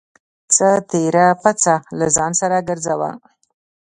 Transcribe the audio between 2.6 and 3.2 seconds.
گرځوه.